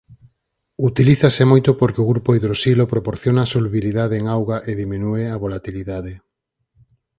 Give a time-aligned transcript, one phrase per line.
[0.89, 6.13] Utilízase moito porque o grupo hidroxilo proporciona solubilidade en auga e diminúe a volatilidade.